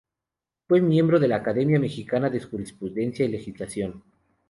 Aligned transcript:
Fue 0.67 0.81
miembro 0.81 1.19
de 1.19 1.27
la 1.27 1.35
Academia 1.35 1.79
Mexicana 1.79 2.27
de 2.31 2.39
Jurisprudencia 2.39 3.23
y 3.23 3.27
Legislación. 3.27 4.03